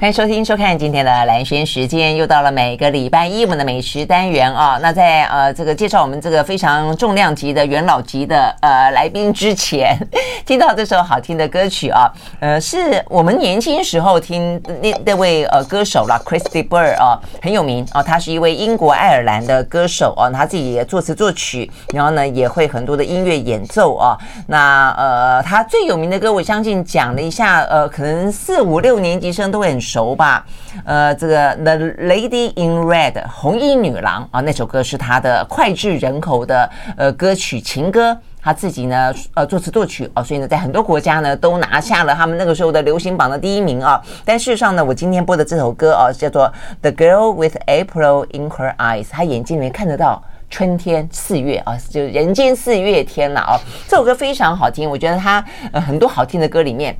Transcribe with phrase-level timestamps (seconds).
[0.00, 4.78] 欢迎收听、收看今天的蓝轩时间，又到了每个礼拜一我们的美食单元啊。
[4.80, 9.94] 那在呃这个介绍我们这个非常重量级的元老级的呃来宾之前，
[10.46, 12.10] 听到这首好听的歌曲啊，
[12.40, 18.02] 呃是我们年轻时候听那那位呃歌手啦，Chris de Burgh 啊，很有名啊。
[18.02, 24.16] 他是一位英国爱尔兰的歌手啊，他自己也作词作曲，然后呢也会很多的音乐演奏啊。
[24.46, 30.46] 那呃他最有名的歌，我相信讲了一下，呃可能四五六年级生都会很熟吧，
[30.84, 31.76] 呃，这个 The
[32.06, 44.00] Lady in Red 红衣女郎啊，那首歌是她的脍炙人口的呃歌曲情歌，他自己呢呃作词作曲哦，所以呢在很多国家呢都拿下了他们那个时候的流行榜的第一名啊。
[44.24, 53.58] 但事实上呢，我今天播的这首歌啊叫做 The Girl with April in Her Eyes，她眼睛里面看得到春天四月啊，就人间四月天了啊。
[53.88, 56.96] 这首歌非常好听，我觉得他呃很多好听的歌里面。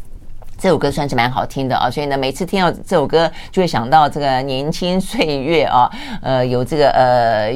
[0.60, 7.51] 这首歌算是蛮好听的啊，所以呢，每次听到这首歌就会想到这个年轻岁月啊， 呃，有这个呃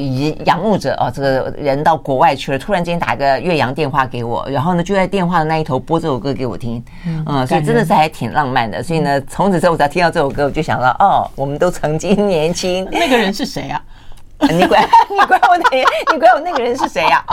[0.45, 6.83] 仰慕者啊，这个人到国外去了，突然间打个越洋电话给我，然后呢就在电话的那一头播这首歌给我听，
[7.27, 8.81] 嗯，所以真的是还挺浪漫的。
[8.81, 12.87] 所以呢，从此之后我只要听到这首歌，我就想到哦，我们都曾经年轻。
[12.91, 13.79] 那个人是谁啊？
[14.39, 15.77] 你管 你管我那
[16.11, 17.23] 你管我那个人是谁呀？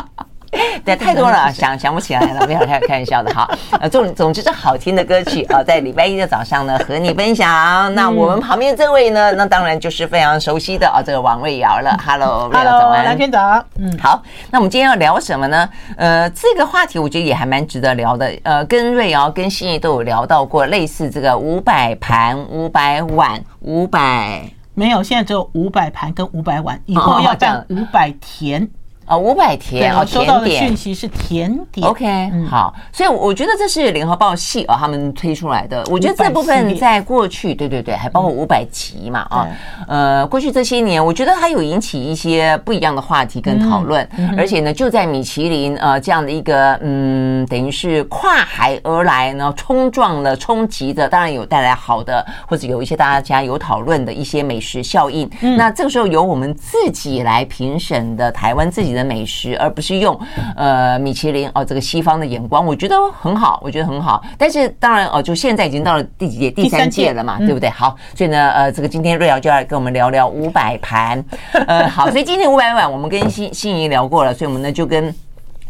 [0.85, 3.49] 对，太多了， 想想不起来了，没有开开玩笑的哈。
[3.81, 7.95] 呃，总总之是好听的歌曲啊，在礼拜一的早上呢，和你分享。
[7.95, 11.97] 那我们旁边这位呢，那当然就是非常熟悉的啊，这个王瑞瑶了。
[12.05, 13.65] Hello，Hello，早安，蓝萱早。
[13.79, 15.69] 嗯，好，那我们今天要聊什么呢？
[15.97, 18.31] 呃，这个话题我觉得也还蛮值得聊的。
[18.43, 24.43] 呃，跟瑞瑶、跟心怡都有聊到过类似这个五百盘、五百碗、五百，
[24.75, 28.69] 没有，现在只有五百盘跟五百碗，以后要办五百田。
[29.05, 31.87] 啊，五百甜哦，收到的讯息是甜点。
[31.87, 35.85] OK，好，所以我觉得这是联合报系啊，他们推出来的。
[35.91, 39.49] 我觉得这部分在过去，对对对，还包括五百集嘛啊，
[39.89, 55.29] 呃，过去这些年，我觉得它有引起一些不一样的话题跟讨论，而且呢，就在米其林呃这样的一个嗯，等于是跨海而来呢，冲撞了、冲击的，当然有带来好的，或者有一些大家有讨论的一些美食效应。
[55.57, 60.19] 那这个时候由我们自己来评审的台湾自己的美食，而不是用
[60.57, 64.23] 呃米其林哦这个西方的眼光，我觉得很好，我觉得很好。
[64.39, 66.51] 但是当然哦，就现在已经到了第几届？
[66.51, 67.69] 第三届了嘛，对不对？
[67.71, 71.23] 好，所以呢，呃，这个今天瑞瑶就要跟我们聊聊五百盘。
[71.67, 75.15] 呃， 好，所以今天五百碗我们跟心心怡聊过了，所以我们呢就跟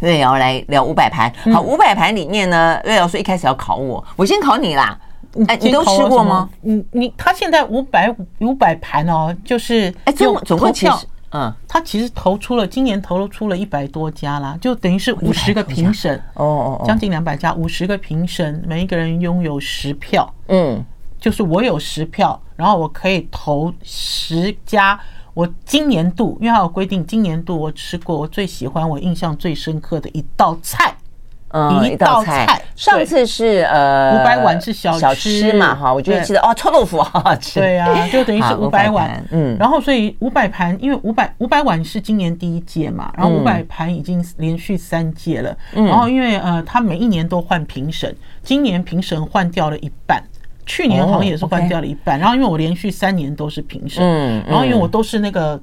[0.01, 1.33] 瑞瑶来聊五百盘。
[1.53, 4.99] 好，五百盘里面呢，瑞瑶说一开始要考我，我先考你啦。
[5.47, 6.49] 哎，你都吃过吗？
[6.61, 11.07] 你你他现在五百五百盘哦，就是哎，总总共其实。
[11.33, 20.85] 嗯，他其实投出了，今年投出了一百多家啦，就等于是五十个评审哦哦，将近两百家，五十个评审，每一个人拥有十票，嗯，
[21.19, 25.01] 就是我有十票，然后我可以投十家。
[25.35, 30.95] 我今年度，因为它有规定，今年度我吃过我最喜欢、我印象最深刻的一道菜。
[31.53, 32.61] 嗯，一道菜。
[32.75, 37.61] 上次是呃五百碗是小小吃嘛哈，我就记得哦，臭豆腐好好吃。
[37.61, 39.25] 对啊， 就等于是五百碗。
[39.31, 45.57] 嗯，然后所以五百盘，因为五百五百碗是今年第一届嘛，然后五百盘已经连续三届了。
[45.73, 50.23] 然后因为呃，他每一年都换评审，今年评审换掉了一半，
[50.65, 52.19] 去年好像也是换掉了一半。
[52.19, 55.61] 然后因为我连续三年都是评审，嗯，然后因为我都是那个。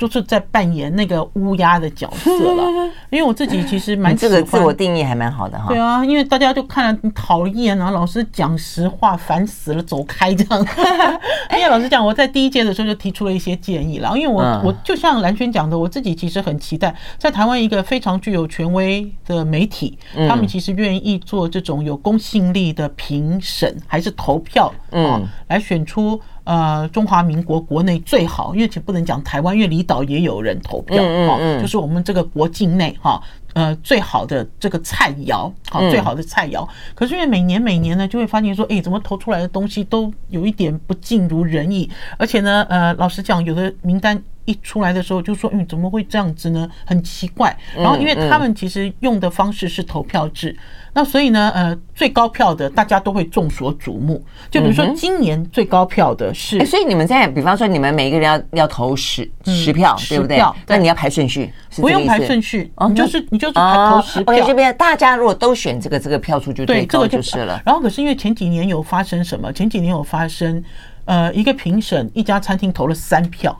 [0.00, 2.62] 就是在扮演那个乌鸦的角色了，
[3.12, 5.68] 因为我自己其实蛮这个自我定义还蛮好的哈。
[5.68, 10.66] 对啊，因为大家就看了讨厌然后，老师讲实话，烦死了，走开这样。
[11.52, 26.18] 因为老师讲，我在第一届的时候就提出了一些建议了，因为我我就像蓝轩讲的，我自己其实很期待在台湾一个非常具有权威的媒体，他们其实愿意做这种有公信力的评审还是投票，嗯，来选出。
[26.50, 33.22] 呃，中华民国国内最好，因为且不能讲台湾，因为离岛也有人投票，哈，就是我们这个国境内哈，
[33.52, 36.68] 呃，最好的这个菜肴，好，最好的菜肴。
[36.92, 41.88] 可是因为每年每年呢，就会发现说，哎，怎么投出来的东西都有一点不尽如人意，
[42.18, 46.68] 而且呢，呃，老实讲，有的名单一出来的时候，就说，嗯，怎么会这样子呢？
[46.84, 47.56] 很奇怪。
[47.76, 50.56] 然后，因为他们其实用的方式是投票制。
[50.92, 54.20] 那所以呢，呃，最高票的大家都会众所瞩目。
[54.50, 60.42] 就比如说今年最高票的是，所以你们在，比方说你们每一个人要要投十十票，对不对？
[60.66, 64.44] 那你要排顺序，不用排顺序，你就是你就是投十票。
[64.44, 67.62] 这边大家如果都选这个，这个票数就对，这个就是了。
[67.64, 69.52] 然后可是因为前几年有发生什么？
[69.52, 70.60] 前几年有发生，
[71.04, 73.56] 呃，一个评审一家餐厅投了三票，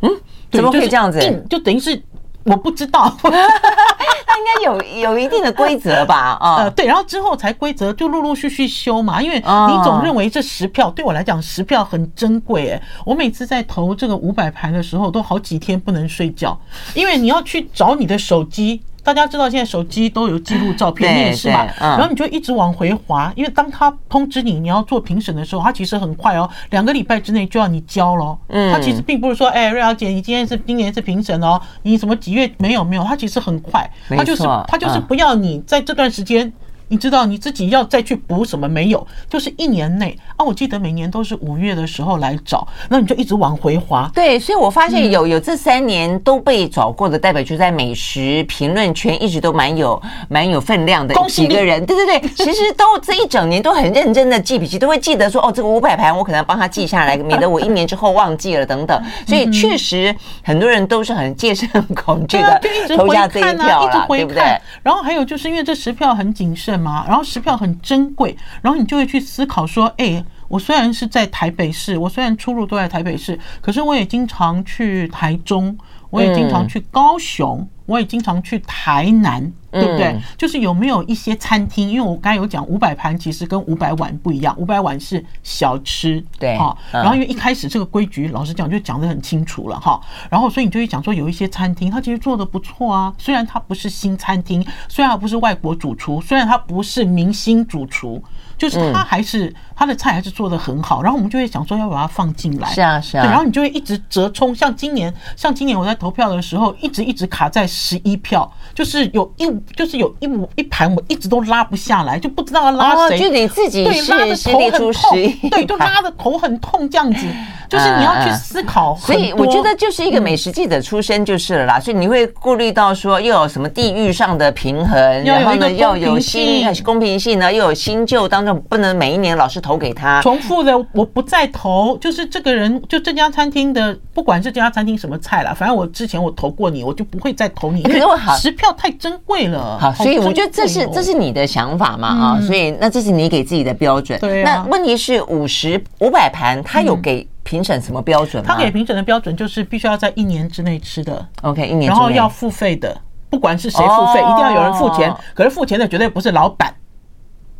[0.00, 0.10] 嗯，
[0.50, 1.18] 怎么会这样子？
[1.48, 2.02] 就等于是。
[2.48, 6.38] 我不知道， 应该有有一定的规则吧？
[6.40, 16.56] 啊，呃，对，然后之后才规则就陆陆续续修嘛，因为你总认为这十票对我来讲十票很珍贵哎，我每次在投这个五百盘的时候都好几天不能睡觉，
[16.94, 18.80] 因为你要去找你的手机。
[19.06, 21.64] 大家知道现在手机都有记录照片，你也是嘛？
[21.78, 28.36] 然后你就一直往回滑，因为当他通知你你要做评审的时候，他其实很快哦，两个礼拜之内就要你交了。
[28.48, 33.04] 嗯，他其实并不是说，哎，瑞瑶姐，你今天是今年是评审哦，你什么几月没有没有？
[33.04, 36.52] 他其实很快，他就是他就是不要你在这段时间。
[36.88, 39.04] 你知道你自己要再去补什么没有？
[39.28, 44.08] 就是一年内啊，我记得每年都是五月的时候来找，那你就一直往回滑。
[44.14, 51.84] 对，所以我发现有有这三年都被找过的代表，就在美食评论圈一直都蛮有蛮有分量的几个人。
[51.84, 59.02] 对对对， 其实都这一整年都很认真的记笔记，都会记得说哦，这个五百盘我可能要帮他记下来，免得我一年之后忘记了等等。
[59.26, 62.60] 所以确实很多人都是很戒慎恐惧的
[62.96, 64.42] 投下这一票了，对不对？
[64.84, 66.75] 然后还有就是因为这十票很谨慎。
[66.78, 75.76] 嘛，然后实票很珍贵，然后你就会去思考说，哎，我虽然是在台北市，我虽然出入都在台北市，可是我也经常去台中，
[76.10, 79.52] 我也经常去高雄，我也经常去台南。
[79.72, 80.18] 对不对？
[80.38, 81.90] 就是有没有一些餐厅？
[81.90, 86.74] 因为我刚才有讲五百盘其实跟五百碗不一样，五百碗是小吃，对哈。
[86.90, 90.00] 然后因为一开始这个规矩，老实讲就讲得很清楚了哈。
[90.30, 93.12] 然后所以你就会讲说，有一些餐厅它其实做的不错啊。
[93.18, 98.22] 虽然它不是新餐厅，虽然它不是外国主厨，虽然它不是明星主厨，
[98.56, 101.02] 就是它还是它的菜还是做的很好。
[101.02, 103.24] 然后我们就会想说要把它放进来，是啊是啊。
[103.24, 104.54] 对，然后你就会一直折冲。
[104.54, 109.46] 像今年，像今年我在投票的时候，一直一直卡在十一票，就是有一。
[109.74, 113.18] 就是有一五一盘，我一直都拉不下来，就不知道要拉谁。
[113.18, 117.26] 就你自己对拉的 头很痛，对，就拉的头很痛这样子。
[117.68, 118.96] 就是你要去思考。
[118.96, 121.80] 所以我觉得就是一个美食记者出身就是了啦。
[121.80, 131.98] 所以你会顾虑到说，又有什么地域上的平衡，然后呢又有新公平性呢，又有新旧当中不能每一年老是投给他重复的，我不再投。
[131.98, 138.00] 就是这个人，就这家餐厅的，不管是这家餐厅什么菜啦，反正我之前我投过你，我就不会再投你，因为
[138.38, 139.78] 十票太珍贵了。
[139.78, 144.18] 好，所以我觉得这是这是你的想法嘛啊，所以那这是你给自己的标准。
[144.20, 148.54] 对，那问题是五十五百盘，他有给评审什么标准吗？
[148.54, 151.26] 他给评审的标准就是必须要在一年之内吃的。
[151.42, 152.96] OK，一年，然后要付费的，
[153.30, 155.14] 不管是谁付费，一定要有人付钱。
[155.34, 156.74] 可是付钱的绝对不是老板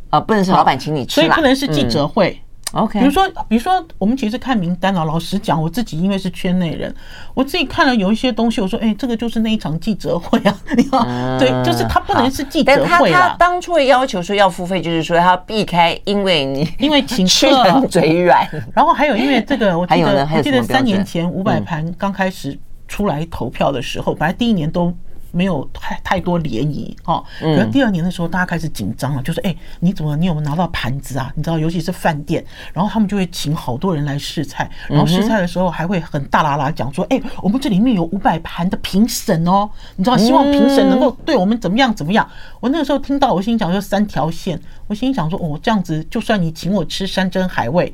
[0.09, 2.41] 啊，不能是老板请你吃，所以不能是记者会。
[2.73, 6.93] OK，比如说，比如说，我们其实看名单啊，老实讲，我自己因为是圈内人，
[7.33, 10.57] 我自己看了有一些东西，我说，哎，这个就是那一场记者会啊，
[11.39, 13.29] 对，就是他不能是记者会啊。
[13.29, 24.93] 他当初的要求说要付费，就是说他要避开，因为你因为请吃人 嘴软，然后还有因为这个， 我记得我记得三年前五百盘刚开始出来投票的时候，本来第一年都。
[25.31, 31.31] 没有太太多涟漪哦，可是第二年的时候，大家开始紧张了，就是哎，你怎么你有没有拿到盘子啊？
[31.35, 32.43] 你知道，尤其是饭店，
[32.73, 42.27] 然后他们就会请好多人来试菜，然后试菜的时候还会很大喇喇讲说，哎，我们这里面有五百盘的评审哦，你知道，希望评审能够对我们怎么样怎么样。
[42.59, 47.93] 我那个时候听到，我心里想说三条线，我心里想说，哦，这样子，就算你请我吃山珍海味，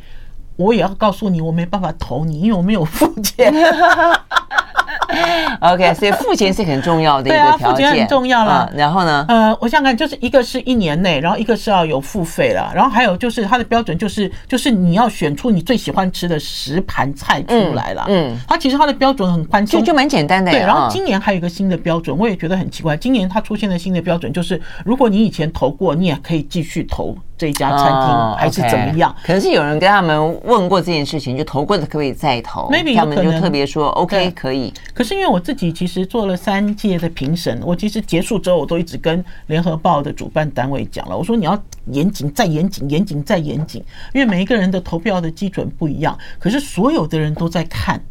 [0.56, 3.54] 我也要告诉你，我没办法投你，因为我没有付钱。
[5.62, 8.70] OK，所以付钱是很重要的一个条件，对啊，付钱很重要了。
[8.76, 9.26] 然后呢？
[9.28, 18.06] 呃，我想想看，就是一个是一年内，然后一个是要有付费了，然后还有就是它的标准就是就是你要选出你最喜欢吃的十盘菜出来了。
[18.08, 20.52] 嗯，它其实它的标准很宽松，就就蛮简单的。
[20.52, 22.98] 对，然后今年还有一个新的标准，我也觉得很奇怪。
[22.98, 27.16] 今年它出现了新的标准就是，如果你以前投过，你也可以继续投。
[27.36, 29.14] 这一家餐厅还是怎么样？
[29.26, 34.72] 可能是有人跟他们问过这件事情，就投过的可不可以再投？Maybe 他们就特别说 OK 可以。
[34.94, 48.04] 可是因为我自己其实做了三届的评审，我其实结束之后，我都一直跟联合报的主办单位讲了，我说你要严谨再严谨，严谨再严谨，因为每一个人的投票的基准不一样，可是所有的人都在看。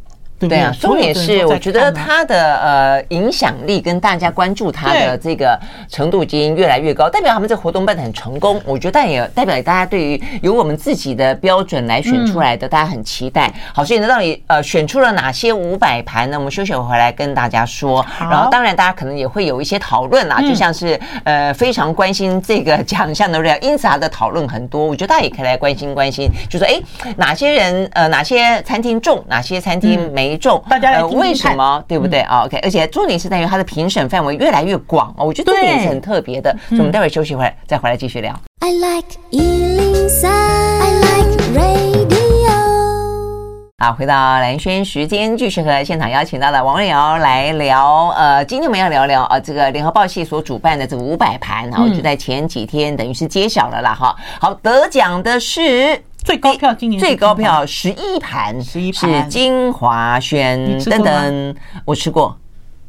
[0.49, 5.59] 对啊，重点是我觉得他的呃影响力跟大家关注他的这个
[5.89, 8.61] 程度已经越来越高，代表他们这个活动办的很成功。
[8.65, 13.53] 我觉得但也代表大家对于由我们自己的标准来选出来的，大家很期待。
[13.73, 16.39] 好，所以呢，到底呃选出了哪些五百盘呢？
[16.39, 18.05] 我们休息回来跟大家说。
[18.19, 24.85] 然后当然大家可能也会有一些讨论啦，就像是呃非常关心这个奖项的人，因此他的讨论很多。
[24.85, 26.81] 我觉得大家也可以来关心关心，就说哎
[27.17, 30.32] 哪些人呃哪些餐厅中，哪些餐厅没。
[30.37, 36.51] 重，大家呃，为什么对不对啊？OK，而且重点是在于它的评审范围越来越广哦，我觉得这点是很特别的。
[36.69, 38.35] 所以我们待会儿休息会儿再回来继续聊。
[38.61, 42.13] I like 103, I like radio.
[43.79, 48.11] 好，回到蓝轩时间，继续和现场邀请到的王瑶来聊。
[48.11, 53.93] 呃，今天我们要聊聊啊，这个联合报系所主办的这个五百盘，然后就在前几天等于是揭晓了啦。
[53.93, 62.37] 哈、嗯，好，得奖的是最高票，今年最高票十一盘，十一盘是金华轩等等，我吃过。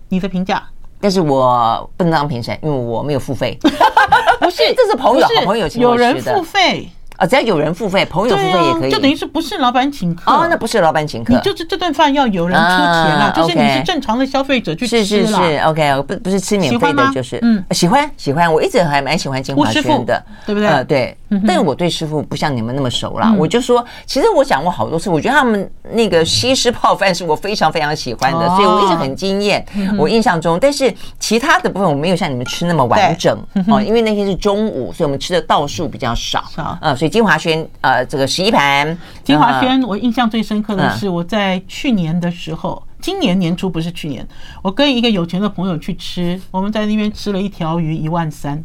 [0.09, 0.63] 你的评价？
[0.99, 3.57] 但是我不能当评审，因为我没有付费。
[4.39, 6.09] 不是，这是朋友，好朋友请我吃的。
[6.09, 6.89] 有人付费。
[7.17, 10.31] 啊，只要有人付费，朋友付费也可以，就等于是不是老板请客。
[10.31, 17.39] 哦，那不是老板请客，你就是这顿饭要有人出钱啊，就是你是正常的消费者去吃是是是，OK，不不是吃免费的，就是。
[17.41, 20.67] 嗯，喜欢喜欢，我一直还蛮喜欢金华轩的，对不对？
[20.67, 29.63] 呃，对，但是我对师傅不像你们那么熟啦，我就说，其实我讲过好多次，我觉得他们那个西施泡饭是我非常非常喜欢的，所以我一直很惊艳。
[29.97, 37.67] 我印象中，但是其他的部分我没有像你们吃那么完整哦，因为那天是中午，所以我们吃的道数比较少，少，呃，所以金华轩。
[37.81, 44.25] 呃，这个十一盘金华轩，我印象最深刻的是我在去年的时候，今年年初不是去年，
[44.61, 48.63] 我跟一个有钱的朋友去吃，我们在那边吃了一条鱼一万三，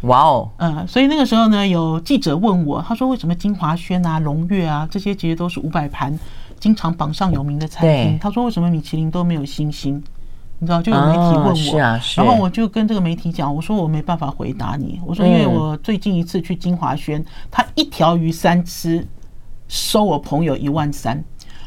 [0.00, 6.18] 哇哦，嗯，所以那个时候呢，有记者问我，他说为什么金华轩啊、龙悦啊这些其实都是五百盘
[6.58, 10.02] 经常榜上有名的餐厅，他说为什么米其林都没有星星？
[10.62, 19.04] 你知道，就有媒体问我，哦、是啊，是，然后我就跟这个媒体讲，我说我没办法回答你，我说因为我最近一次去金华轩，他一条鱼三吃，
[19.66, 21.20] 收我朋友一万三，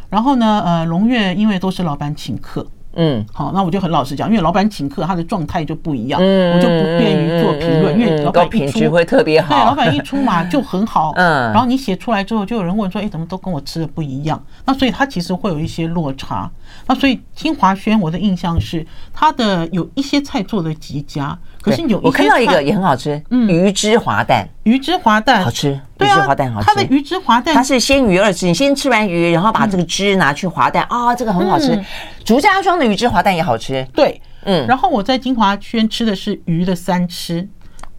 [0.09, 2.65] 然后呢，呃，龙月因为都是老板请客。
[2.95, 14.43] 嗯，好，那我就很老实讲，因为老板请客，他的状态就不一样，我就不便于做评论，因为老板一出会特别好，对，老板一出马 就很好，嗯，然后你写出来之后，就有人问说，哎，怎么都跟我吃的不一样？
[14.65, 16.49] 那所以他其实会有一些落差。
[16.87, 21.37] 那所以金华轩，我的印象是他的有一些菜做的极佳。
[21.65, 25.43] 可是有，我看到一个也很好吃，嗯，鱼汁滑蛋，鱼汁滑蛋。
[25.43, 26.67] 好吃，鱼之滑蛋好吃。
[26.67, 31.83] 它的鱼汁滑蛋，它是先鱼二吃，你先吃完鱼，然后把这个汁拿去滑蛋啊，这个很好吃。
[32.23, 34.67] 竹家庄的鱼汁滑蛋也好吃，对，嗯。
[34.67, 37.49] 然后我在金华轩吃的是鱼的三吃，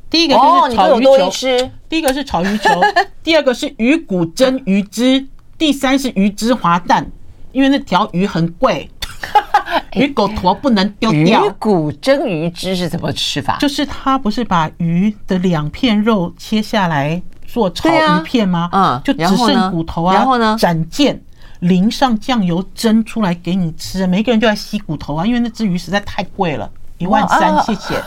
[0.08, 2.70] 第一个就是炒鱼球，第一个是炒鱼球，
[3.24, 5.26] 第二个是鱼骨蒸鱼汁，
[5.58, 7.04] 第三是鱼汁滑蛋，
[7.50, 8.88] 因为那条鱼很贵。
[9.94, 11.46] 鱼骨头不能丢掉。
[11.46, 13.56] 鱼骨蒸鱼汁是怎么吃法？
[13.58, 18.68] 就是他不是把鱼的两片肉切下来做炒鱼片吗？
[18.72, 20.14] 嗯，就只剩骨头啊。
[20.14, 21.20] 然后呢，斩件
[21.60, 24.06] 淋上酱油蒸出来给你吃。
[24.06, 27.94] 每个人就在吸骨头啊，因为那只鱼实在太贵了，一万三，谢谢。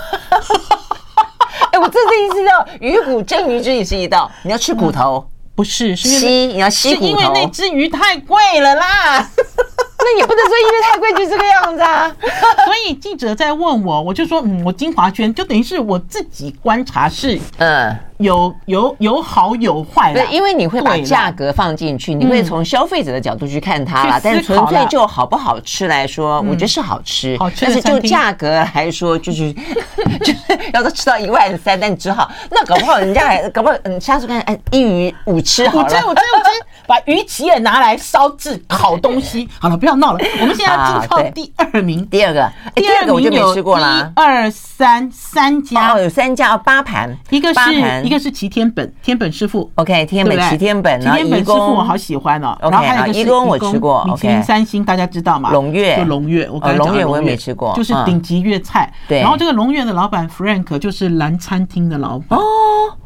[1.71, 5.27] 哎，我这次意识到鱼骨蒸鱼汁也是一道，你要吃骨头？
[5.55, 9.29] 不是，是吸，你要吸骨头，因为那只鱼太贵了啦。
[10.01, 12.15] 那也不能说因为太贵就这个样子啊，
[12.65, 17.95] 所以记者在问我，我就说，嗯，我金华圈就等于是我自己观察是，嗯。
[18.19, 24.19] 有有有好有坏，对，因为你会把价格放进去，你会从消费者的角度去看它啦。
[24.21, 27.37] 但纯粹就好不好吃来说，我觉得是好吃。
[27.39, 29.53] 好吃，但是就价格来说，就是
[30.19, 30.39] 就是
[30.73, 36.19] 要是吃到一万三，但你只好那搞不好人家还搞不好嗯，下次看哎一鱼五吃好了，五吃五吃五吃，
[36.85, 39.47] 把鱼鳍也拿来烧制烤东西。
[39.59, 44.11] 好了，不要闹了，我们现在要进到第二名，第二个，第二个我就没吃过啦。
[44.17, 48.08] 二三三家哦，有三家哦，八盘，一个是。
[48.09, 52.57] 一个是齐天本，天本师傅，OK，天本齐天本，齐天本师傅我好喜欢哦。
[52.59, 55.51] 然后还有一个是我吃过，米其林三星大家知道吗？
[55.51, 58.91] 龙月，就龙月，我刚才讲的龙悦没吃过，就是顶级粤菜。
[59.07, 62.39] 对，然后这个龙月的老板 Frank 就是蓝餐厅的老板。
[62.39, 62.43] 哦，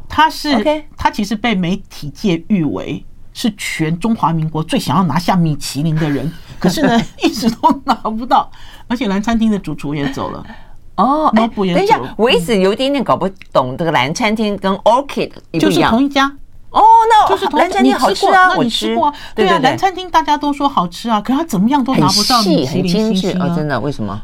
[0.08, 0.56] 他是
[0.96, 8.50] 他其实被媒体界誉为是全中华民国最想要拿下米其林的人，可是呢 一直都拿不到，
[8.88, 10.42] 而且蓝餐厅的主厨也走了。
[10.96, 16.26] 哦，哎，等一下，我一直有一点点搞不懂这个蓝餐厅跟 Orchid 就是同一家
[16.70, 23.78] 哦，那就是蓝餐厅好吃啊，我吃过啊，对啊，蓝餐厅大家都说好吃啊，可是他怎么样都拿不到米其林星星啊，真的？
[23.80, 24.20] 为什么？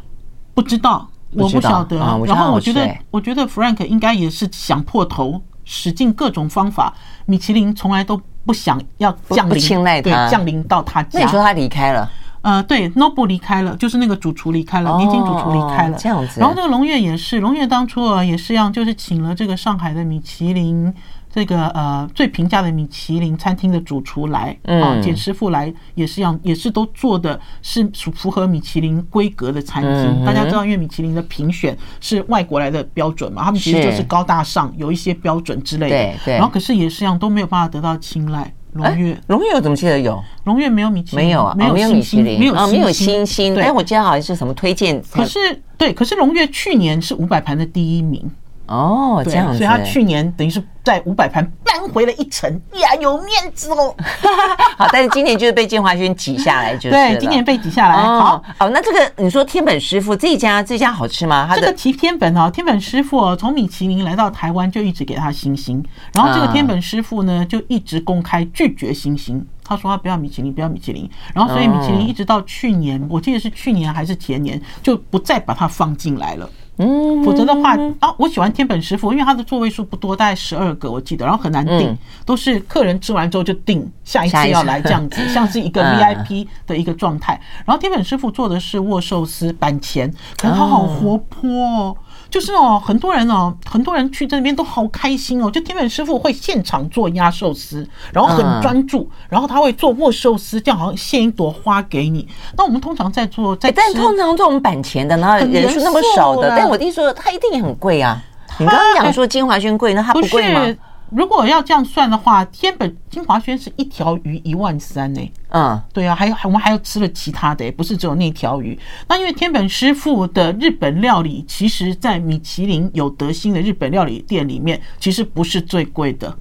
[0.55, 1.97] 不知道，我不晓得。
[2.27, 6.93] 然后我觉得，我觉得 Frank 应该也是想破头，使尽各种方法，
[7.27, 9.61] 米其林从来都不想要降临，
[10.03, 11.09] 对，降临到他家。
[11.13, 12.11] 那你说他离开了？
[12.43, 16.41] 呃，对，Nobu 离开了，就是那个主厨离开了，年轻主厨离开了，这样子。
[16.41, 20.93] 然后这个龙月也是，龙月当初啊也是一样，就是请了这个上海的米其林
[21.33, 30.25] 这个呃最平价的米其林餐厅的主厨来，啊，简师傅来也是一样，也是都做的是符符合米其林规格的餐厅。
[30.25, 35.97] 大家知道，因为米其林的评选是外国来的标准嘛，他们其实就是高大上，有一些标准之类的。
[35.97, 36.35] 对对。
[36.35, 38.53] 然后可是也是一样，都没有办法得到青睐。
[38.73, 40.23] 龙悦，龙悦我怎么记得有？
[40.45, 43.59] 龙悦没有米其林，没有啊，没有米其林，没有啊没有星星。
[43.59, 45.03] 哎，我记得好像是什么推荐。
[45.11, 45.39] 可是
[45.77, 48.31] 对，可是龙悦去年是五百盘的第一名
[48.71, 53.93] 哦，这样子，所以他去年等于是在五百盘扳回了一城，呀，有面子哦。
[54.79, 57.97] 好，但是今年就是被建华轩挤下来，就是对，今年被挤下来。
[57.97, 61.51] 哦、好，哦，那这个你说天本师傅这家这家好吃吗？
[61.57, 65.85] 这个提天本哦，天本师傅哦，从米其林来到台湾就一直给他星星，
[66.15, 76.49] 然后这个天本师傅呢就一直公开拒绝星星，他说他不要米其林，不要米其林，然后所以米其林一直到去年，我记得是去年还是前年就不再把它放进来了。
[76.81, 87.39] 嗯，否则的话啊，我喜欢天本师傅，因为他的座位数不多，大概十二个我记得，然后很难定，都是客人吃完之后就定下一次要来这样子， 像是一个 VIP 的一个状态。
[87.67, 91.97] 然后天本师傅做的是握寿司板前，可是他好活泼哦。
[92.31, 95.51] 就是哦，很多人哦，很多人去这边都好开心哦。
[95.51, 102.27] 就天本师傅会现场做压寿司，然后很专注，然后他会做握寿司，这样好像献一朵花给你。
[102.57, 108.23] 那我们通常在做，在但通常做我们板前的，然后人数那么少的，但我弟说他一定也很贵啊。
[108.59, 110.77] 你刚刚讲说金华轩贵，那他不贵吗？
[111.11, 115.33] 如果要这样算的话，天本金华轩是一条鱼一万三呢。
[115.49, 118.79] 嗯，对啊，还有我们还有吃了其他的，不是只有那条鱼。
[119.09, 126.37] 那因为天本师傅的日本料理，其实在米其林有德星的日本料理店里面，其实不是最贵的。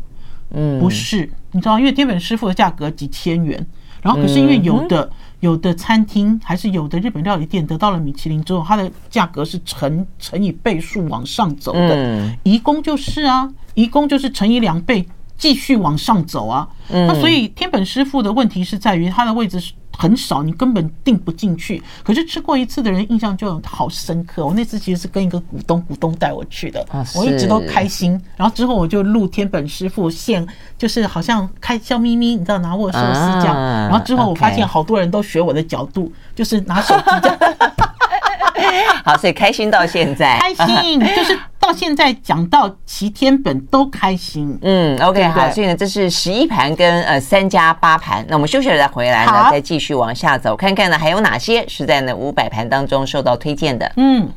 [0.52, 3.66] 嗯，不是，你知道，因为天本师傅的价格几千元，
[4.02, 12.38] 然后可是因为有的有的餐厅还是有的日本料理店得到了米其林之后，它的价格是乘乘以倍数往上走的。
[12.44, 13.50] 移工就是啊。
[13.76, 15.06] 移工就是乘以两倍，
[15.38, 16.68] 继续往上走啊。
[16.90, 19.58] 那所以天本师傅的问题是在于他的位置
[20.00, 21.84] 很少，你根本订不进去。
[22.04, 24.46] 可是吃过一次的人印象就好深刻。
[24.46, 28.12] 我那次其实是跟一个股东，股东带我去的，我一直都开心。
[28.38, 33.56] 然后之后我就录天本师傅现，就是好像开笑眯眯，你知道拿握寿司这样。
[33.58, 37.38] 然后之后我发现好多人都学我的角度，就是拿手机这样。
[39.04, 41.38] 好，所以开心到现在，开心就是
[41.70, 44.58] 到现在讲到齐天本都开心。
[44.64, 48.26] 嗯，OK，好，所以呢，这是十一盘跟呃三加八盘。
[48.28, 53.92] 那我们休息了再回来呢，再继续往下走，看看呢还有哪些是在呢五百盘当中受到推荐的。
[53.98, 54.28] 嗯。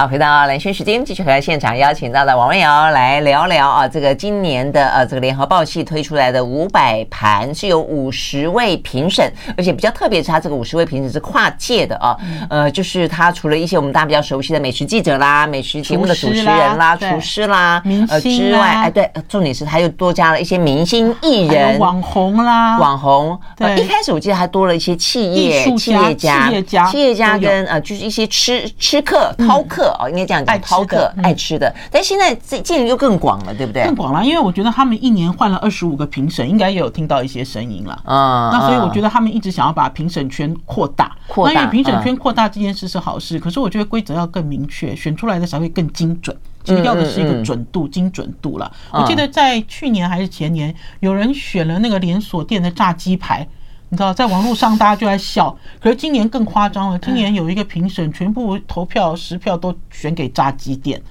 [0.00, 12.16] 好，回到蓝轩时间，继续和现场邀请到的王文瑶来聊聊啊，这个今年的呃这个联合报系推出来的五百盘是有五十位评审，而且比较特别是他这个五十位评审是跨界的啊，
[12.48, 23.38] 呃，就是他除了一些我们大家比较熟悉的美食记者啦、美食节目的主持人啦、厨师啦、呃之外，哎对，重点是他又多加了一些明星艺人、网红啦、网红。
[23.58, 29.89] 呃，一开始我记得还多了一些企业、企业家、企业家、企业家跟呃就是一些吃吃客、饕客。
[29.98, 33.84] 哦，应该这样讲，饕客爱吃的，但现在这这又更广了，对不对？
[33.84, 38.00] 更广了，因为我觉得他们一年换了二十五个评审，应该也有听到一些声音了。
[38.04, 41.54] 啊，那所以我觉得他们一直想要把评审圈扩大，扩大。
[41.54, 46.36] 因为评审圈扩大这件事是好事，可是我觉得规则要更明确，选出来的才会更精准。
[46.62, 48.70] 其实要的是一个准度、精准度了。
[48.92, 53.46] 我记得在去年还是前年，有人选了那个连锁店的炸鸡排。
[53.90, 56.98] 你知道，在网络上大家就在笑，可是今年更夸张了。
[57.00, 61.02] 今年有一个评审，全部投票十票都选给炸鸡店，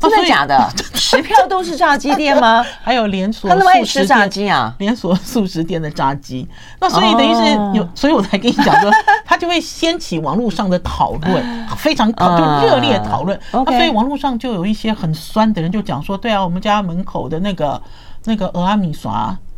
[0.00, 0.70] 真的假的？
[0.96, 2.64] 十票都是炸鸡店吗？
[2.82, 6.48] 还有连锁素食炸鸡啊，连锁素食店的炸鸡。
[6.80, 8.90] 那所以等于是有，所以我才跟你讲说，
[9.26, 13.38] 他就会掀起网络上的讨论，非常讨就热烈讨论。
[13.52, 17.80] 那所以网络上就有一些很酸的人就讲说，对啊，我们家门口的那个
[18.24, 19.12] 那个蚵仔面线。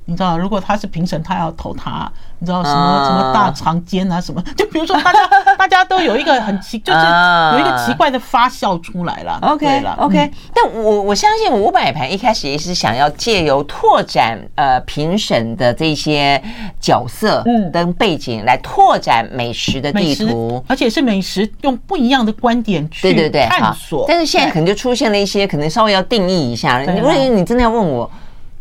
[0.07, 2.11] 你知道，如果他是评审，他要投他。
[2.41, 4.43] 你知道什么什么大长肩啊什么？
[4.55, 9.39] 就比如说，大家 大家都有一个很奇，就是有一个奇怪的发酵出来了。
[9.41, 10.31] OK 了，OK。
[10.53, 16.43] 但我我相信五百盘一开始也是想要借由拓展呃评审的这些
[16.79, 24.05] 角色跟背景来拓展美食的地图，而且是美食用不一样的观点去对对对探索。
[24.07, 26.83] 但是现在可能就出现了一些可能稍微要定义一下。
[26.83, 28.11] 如果你真的要问我，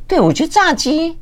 [0.07, 1.17] 对我觉得炸鸡。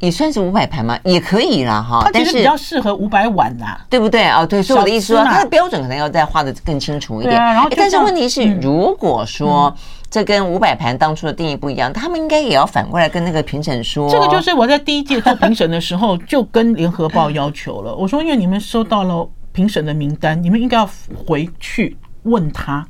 [0.00, 0.98] 也算是五百盘吗？
[1.04, 2.02] 也可以啦，哈。
[2.04, 4.28] 它其实比较适合五百碗啦，对不对？
[4.30, 7.34] 哦，对，所以我的意思说，它的标准可能要再画的更清楚一点。
[7.36, 9.72] 然后，但是问题是，如果说
[10.10, 14.10] 这跟五百盘当初的定义不一样，他们应该也要反过来跟那个评审说。
[14.10, 17.94] 这个就是我在第一届做评审的时候就跟联合报要求了。
[17.94, 20.90] 我说，因为你们收到了评审的名单，你们应该要
[21.26, 22.86] 回去问他。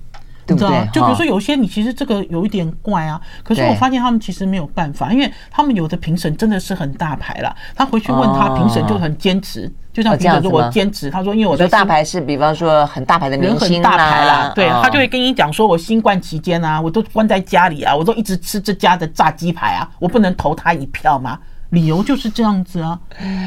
[0.55, 7.55] 你知道，就比如说有些你其实这个有一点怪啊，可是我发现他们其实没有办法，因为他们有的评审真的是很大牌了。
[7.75, 21.39] 他回去问他评审就很坚持，就像评审说我坚持，他说因为我的大牌是比方说很大牌的明星大牌啦，对，他就会跟你讲说，我新冠期间啊，我都关在家里啊，我都一直吃这家的炸鸡排啊，我不能投他一票吗？
[21.71, 22.99] 理由就是这样子啊，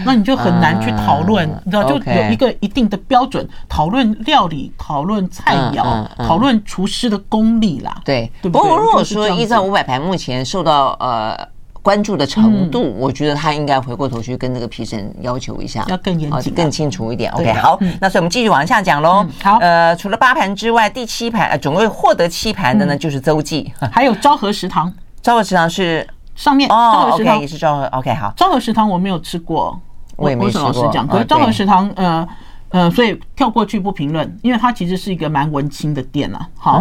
[0.06, 8.02] 那你就很难去讨论，你知道，就有一个一定的标准，讨论料理，讨论菜肴，讨论厨师的功力啦。
[8.06, 11.38] 对，不过如果说依照五百盘目前受到呃
[11.82, 17.30] 关注的程度，我觉得他应该回过头去跟那个评审要求一下，要更严谨、更清楚一点。
[17.34, 19.26] OK，好，那所以我们继续往下讲喽。
[19.42, 24.94] 好，呃，除了八盘之外，第七盘呃，总共获得七盘的呢，就是邹记，还有昭和食堂。
[25.22, 26.08] 昭和食堂是。
[26.36, 28.34] 上面哦，OK，也是昭和，OK，好。
[28.36, 29.80] 昭和食堂我没有吃过，
[30.16, 30.68] 我也没吃过。
[30.68, 32.28] 老实讲，可是昭和食堂，呃
[32.70, 36.48] 呃，所以跳过去不评论，因为它其实是一个蛮文青的店了。
[36.58, 36.80] 好，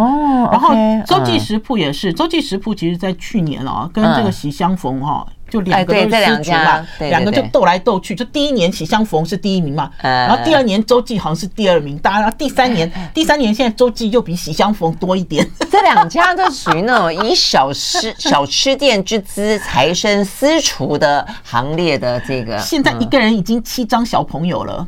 [0.51, 0.73] 然后
[1.05, 5.25] 洲际食铺也是，周记食铺其实在去年哦，跟这个喜相逢哈。
[5.53, 8.15] 就两个都是私厨嘛，两个就斗来斗去。
[8.15, 15.47] 就第一年喜相逢是第一名嘛，然后第二年周记好像是第二名，当然第三年， 第三年现在周记又比喜相逢多一点。
[15.69, 22.57] 这两家都属于那种以小吃 小吃店之资财生私厨的行列的这个。
[22.57, 24.87] 现在一个人已经七张小朋友了，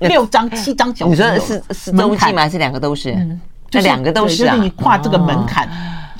[0.00, 1.32] 六张七张小朋友。
[1.32, 2.42] 你说是是周记吗？
[2.42, 3.16] 还是两个都是？
[3.70, 5.68] 这两个都是啊，就是你跨这个门槛。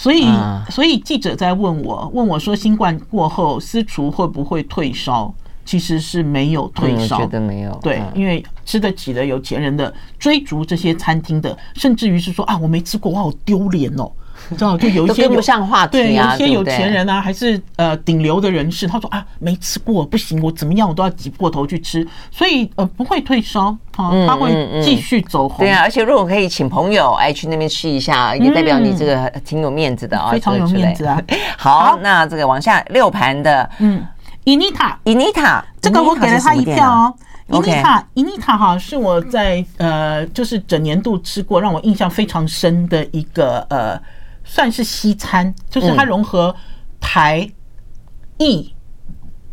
[0.00, 0.26] 所以，
[0.70, 5.30] 所以记者在问我，问我说，新冠过后私厨会不会退烧？
[5.66, 7.78] 其实是没有退烧，觉得没有。
[7.82, 14.10] 对，因为吃得起的有钱人的追逐这些餐厅的，甚至于是说啊，我没吃过，我好丢脸哦。
[14.50, 25.58] 你知道，就有一些不像话题啊，对，有一些有钱人啊，还是呃顶流的人士，他说啊，没吃过不行，我怎么样我都要挤过头去吃，所以呃不会退烧啊，他会继续走红。
[25.58, 31.22] 对啊，而且如果可以请朋友哎去那边吃一下，也代表你这个挺有面子的啊，非常有面子啊。
[31.56, 34.04] 好，那这个往下六盘的，嗯，
[34.44, 37.14] 伊妮塔，伊妮塔，这个我给了他一票哦。
[37.52, 44.00] 伊妮塔，伊妮塔哈是我在呃就是整年度吃过让我印象非常深的一个呃。
[44.52, 46.52] 算是西餐，就是它融合
[47.00, 47.48] 台、
[48.38, 48.74] 意，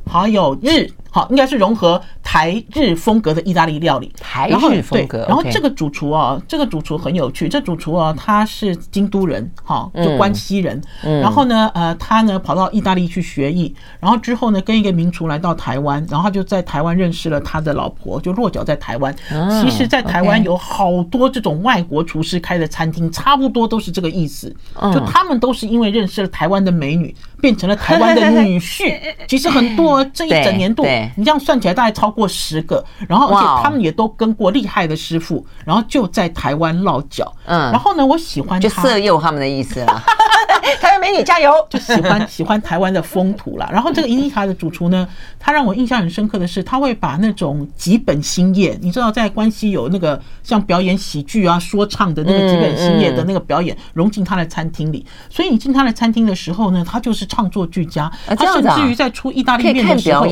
[0.08, 0.92] 还有日。
[1.17, 4.13] 好，应该是融合台日风格的意大利料理。
[4.21, 7.49] 台日风格，然后这个主厨啊，这个主厨很有趣。
[7.49, 10.80] 这主厨啊，他是京都人，哈，就关西人。
[11.01, 19.15] 然后呢，呃，他呢跑到意大利去学艺，然后之后呢，跟一个名厨来到台湾，然后他就在台湾认识了他的老婆，就落脚在台湾。
[19.60, 24.56] 其实，在台湾有好多这种外国厨师开的餐厅，差不多都是这个意思。
[24.93, 28.93] 就他们都是因为认识了台湾的美女，变成了台湾的女婿。
[29.27, 30.86] 其实很多这一整年度。
[31.15, 37.32] 你这样算起来大概超过十个，然后而且他们也都跟过厉害的师傅，然后就在台湾落脚。
[37.46, 40.04] 嗯，然后呢，我喜欢他，就色诱他们的意思了。
[40.82, 43.69] 台湾美女加油，就喜欢 喜欢台湾的风土啦。
[43.71, 45.08] 然后这个伊丽卡的主厨呢，
[45.39, 55.06] 他让我印象很深刻的是，他会把那种吉本兴业，你知道在关西有那个像表演喜剧啊、说唱的那个吉本兴业的那个表演融进他的餐厅里。
[55.30, 58.12] 所以你进他的餐厅的时候呢，他就是唱作俱佳。
[58.28, 60.26] 他甚至于在出意大利面的时候，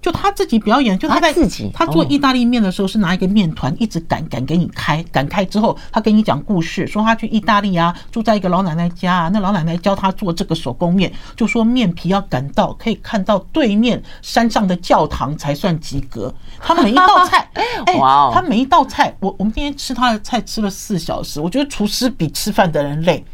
[0.00, 9.78] 就他自己表演，就他在自己他做意大利面的时候是拿一个面团一直擀擀给你开，擀开之后他给你讲故事，说他去意大利啊，住在一个老奶奶家啊，那老奶奶。
[9.78, 16.34] 教他做这个手工面，就说面皮要擀到可以看到对面山上的教堂才算及格。
[16.58, 17.48] 他每一道菜，
[17.86, 17.94] 哎，
[18.34, 23.24] 他每一道菜，我我们今天吃他的菜吃了四小时，我觉得厨师比吃饭的人累。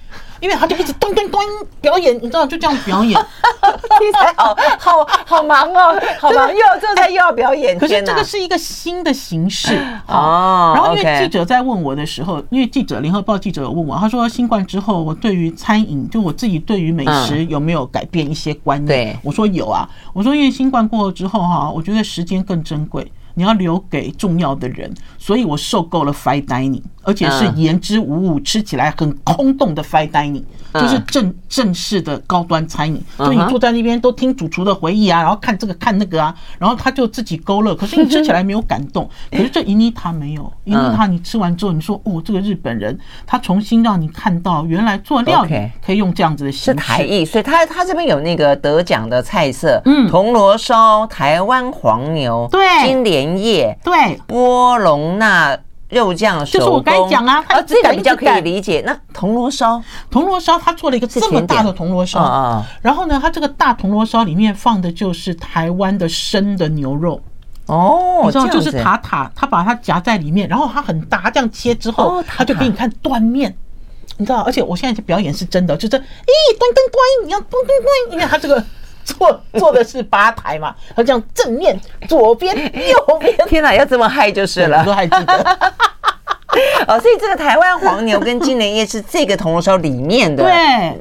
[0.45, 1.41] 因为他就一直咚咚咚
[1.81, 3.19] 表演，你知道就这样表演，
[4.37, 7.79] 好好好忙哦，好忙，又要做菜又要表演。
[7.79, 9.75] 可是这个是一个新的形式
[10.07, 10.75] 哦。
[10.77, 19.15] 然后因为记者在问我的时候，因为记者联合报记者有问我，他说新冠之后，我对于餐饮，就我自己对于美食有没有改变一些观念？
[19.15, 19.89] 对，我说有啊。
[20.13, 23.11] 我说因为新冠过后之后哈，我觉得时间更珍贵。
[23.37, 33.03] 你要留给重要的人，所以我受够了 fine dining，而且是言之无物，吃起来很空洞的 fine dining，就是正正式的高端餐饮。
[33.19, 39.09] 就你坐在那边都听主厨的回忆啊，然后看这个看那个啊，然后他就自己勾勒，可是你 吃起来没有感动。
[39.31, 46.65] 可是这伊妮塔没有，伊妮塔你吃完之后，你说哦，这个日本人他重新让你看到原来做料理可以用这样子的形式。
[46.65, 53.25] 是台艺，所以他他这边有那个得奖的菜色，嗯，铜锣烧、台湾黄牛，对，金莲。
[53.35, 55.59] 叶对波隆纳
[55.95, 58.83] 肉酱，就是我刚才讲啊，它这个比较可以理解。
[58.85, 67.19] 那铜锣烧，铜锣烧，它做了一个这么大的铜锣烧，然后呢，它这个大铜锣烧里面放的就是台湾的生的牛肉。
[67.67, 73.57] 哦，你知道，就是塔塔，它把它夹在里面，然后它很大，这样切之后，它就给你看断面，
[74.19, 75.99] 你知道，而且我现在这表演是真的，就是咦，
[76.59, 78.63] 端端端，你要端端端，因为它这个。
[79.05, 82.57] 做做的是吧台嘛，他这样正面、左边、
[82.89, 85.57] 右边，天哪，要这么嗨就是了，我都还记得。
[86.89, 90.43] 哦，所以这个台湾黄牛跟金莲叶是这个铜锣烧里面的。
[90.45, 90.53] 对，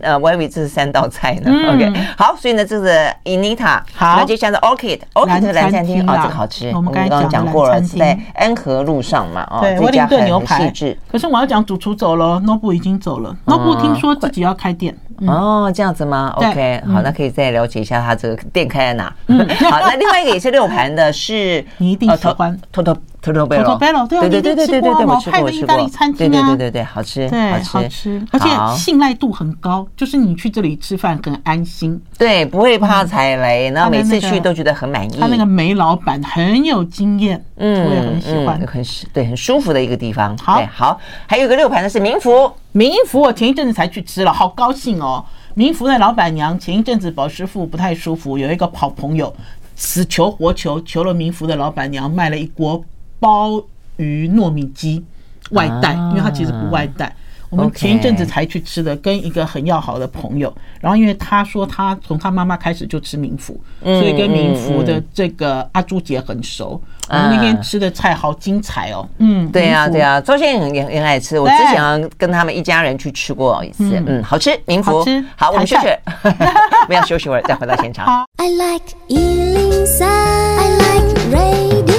[0.01, 1.43] 呃，我以为这是三道菜呢。
[1.45, 6.71] 嗯、OK，好，所以呢，这是 Inita，好，那接下来 Orchid，Orchid 这个蓝餐厅哦，这个好吃。
[6.73, 10.63] 我们刚刚讲过了，在安和路上嘛，哦，对，威灵顿牛排。
[10.63, 10.97] 细致。
[11.11, 13.35] 可是我要讲主厨走了，Nobu 已经走了。
[13.45, 14.95] Nobu 听说自己要开店。
[15.27, 19.05] 哦，这样子吗？OK，好，那可以再了解一下他这个店开在哪。
[19.69, 22.57] 好，那另外一个也是六盘的，是 你一定喜欢。
[23.23, 25.89] Totobello，对对对对对对，我吃过，我吃过。
[26.17, 35.19] 对对对对对，好吃，对，好吃，而且信赖度很高，就是你去这里吃饭很安心，对，不会怕踩雷，然后每次去都觉得很满意。
[35.21, 38.83] 他那个梅老板很有经验，嗯，我也很喜欢，很
[39.13, 40.37] 对，很舒服的一个地方。
[40.39, 45.23] 好，好，还有一个六盘的是民福，民福我前一阵子才去吃了，好高兴哦。
[45.53, 49.33] 民福的老板娘前一阵子保师傅不太舒服，有一个好朋友
[49.75, 52.83] 死求活求求了民福的老板娘卖了一锅。
[53.23, 53.63] 鲍
[53.95, 55.01] 鱼糯米鸡
[55.51, 57.15] 外带，因为它其实不外带。
[57.49, 60.51] 我们前一阵子才去吃的，跟一个很要好的朋友。
[60.81, 66.81] 然后因为他说他从他妈妈开始就吃民福，所以跟民福的这个阿朱姐很熟。
[67.09, 69.07] 我们那天吃的菜好精彩哦。
[69.19, 71.39] 嗯，对呀对呀，周先生也很爱吃。
[71.39, 75.05] 我之前跟他们一家人去吃过一次，嗯，好吃，民福。
[75.35, 75.85] 好我们 休息，
[76.23, 78.25] 我们要休息会儿，再回到现场。
[78.37, 81.92] I like 103, I like radio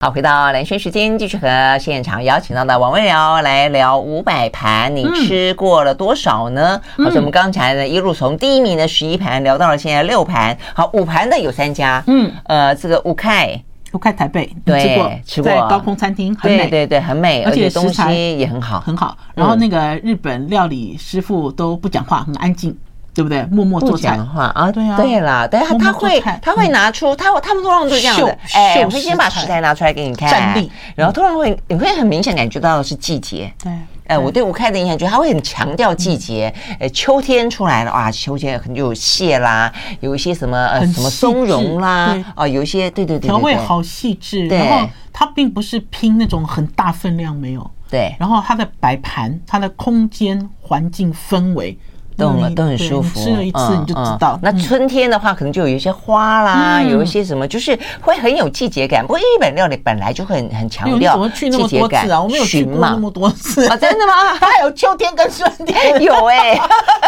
[0.00, 6.80] 好，回到蓝轩时间，继续和现场邀请到的王薇瑶来聊五百盘，你吃过了多少呢？
[6.98, 19.18] 嗯、好，所以我们刚才呢一路从第一名的十一盘聊到了现在六盘，好，五盘的有三家，嗯，呃，这个五开，五开台北，对，吃过，吃过，在高空餐厅，很美，对对对，很美，而且东西也很好，很好。
[19.34, 22.72] 然后那个日本料理师傅都不讲话，很安静。
[23.18, 23.42] 对不对？
[23.46, 24.16] 默默做菜。
[24.16, 33.72] 话啊，对啊，对啦，对他他会他会拿出他他们通常都是这样的，哎，我会先把食材拿出来给你看，站立，然后突然会你会很明显感觉到的是季节，对，
[34.06, 51.76] 哎，我对五开的印象就是他会很强调季节，哎，秋天出来了啊，秋天很有蟹啦，有一些什么呃什么松茸啦，啊，有一些对对对，调味好细致，然后它并不是拼那种很大分量没有，对，然后它的摆盘、它的空间环境氛围。
[52.18, 54.38] 都很都很舒服，吃了一次你就知道。
[54.42, 59.02] 那春天的话，可能就有一些花啦，有一些什么，就是会很有季节感。
[59.02, 61.56] 不过日本料理本来就很很强调季节感。
[61.56, 62.20] 怎么去那么多次啊？
[62.20, 63.76] 我没有去过那么多次啊！
[63.76, 64.12] 真的吗？
[64.38, 66.02] 它 还有秋天跟春天。
[66.02, 66.60] 有 哎，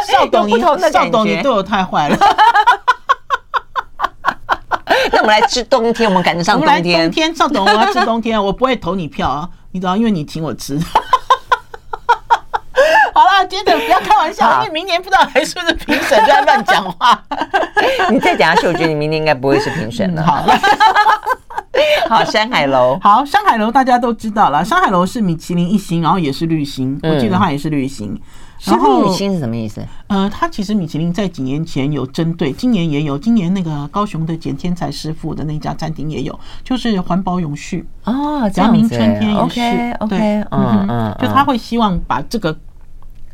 [0.07, 0.77] 少董你少
[1.11, 2.17] 董你对我太坏了。
[5.13, 7.11] 那我们来吃冬天，我们赶得上冬天。
[7.11, 10.79] 冬天少董我要吃冬天，我不会投你票啊，你知道，因为你请我吃。
[13.21, 17.23] 好了，接着不要开玩笑，好因为明年不知道还是不是评审，就在乱讲话。
[18.11, 20.25] 你再讲下去，我觉得你明年应该不会是评审了。
[20.25, 20.43] 好，
[22.09, 28.19] 好，山海楼，好，山海楼大家都知道了，山海楼是米其林一星，然后也是绿星，嗯、我记得它也是绿星。
[28.65, 29.83] 然后绿星是什么意思？
[30.07, 42.57] 呃，它其实米其林在几年前有针对，今年也有，今年那个高雄的简天才师傅的那家餐厅也有，就是环保永续哦，阳明春天也是，OK，对，嗯嗯，就他会希望把这个。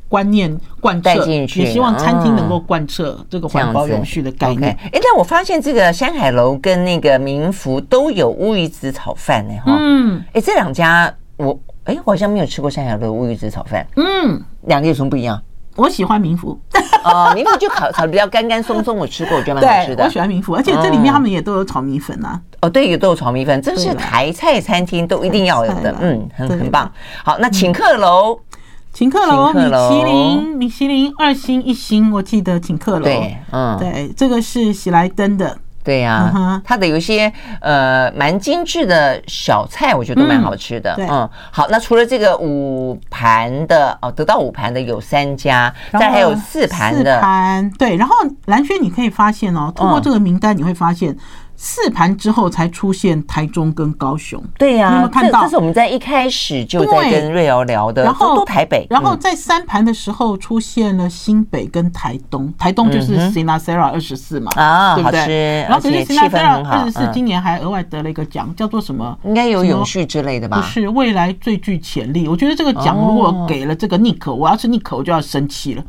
[0.09, 4.71] 观念贯彻，也希望餐厅能够贯彻这个环保永续的概念。
[4.85, 9.77] 哎，但我发现这个山海楼跟那个民福都有乌鱼子炒饭呢，哈。
[9.79, 13.87] 嗯，哎，这两家我哎，我好像没有吃过山海楼的乌鱼子炒饭。
[13.97, 15.40] 嗯，两个有什么不一样？
[15.77, 16.59] 我喜欢民福。
[17.05, 20.05] 哦，民福就烤炒 的比较干干松松，我吃过，我觉得蛮好吃的。
[20.05, 22.40] 我喜欢民福，而且这里面他们也都有炒米粉啊。
[22.62, 25.95] 哦，对，也都有炒米粉，这是台菜餐厅都一定要有的。
[26.01, 26.90] 嗯，很很棒。
[27.23, 28.40] 好，那请客楼。
[28.96, 33.04] 请客楼，米其林，米其林二星一星，我记得请客楼。
[33.04, 35.54] 对，嗯，对，这个是喜来登的。
[35.85, 37.30] 对呀，它的有一些
[37.61, 40.96] 呃蛮精致的小菜，我觉得都蛮好吃的。
[40.98, 47.16] 嗯，好，那除了这个五盘的哦，得到五盘的有三家，再还有四盘的。
[47.16, 48.14] 四盘，对，然后
[48.46, 51.14] 蓝轩，你可以发现哦，通过这个名单，你会发现。
[51.57, 55.42] 四盘之后才出现台中跟高雄，对呀，你有没有看到？
[55.42, 58.05] 这是我们在一开始就在跟瑞瑶聊的。
[58.05, 65.62] 然后都台北，然后在三盘的时候出现了新北跟台东，台东就是 Sinasera 二十四嘛，啊，对不对？
[65.62, 69.19] 然后其实 Sinasera 二十四今年还额外得了一个奖，叫做什么？
[69.25, 70.59] 应该有永续之类的吧？
[70.59, 72.29] 不是，未来最具潜力。
[72.29, 75.83] 我觉得这个奖如果给了这个 Nick，我要是 Nick，我就要生气了。